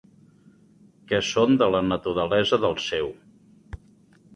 [1.11, 3.17] Que són de la naturalesa del sèu.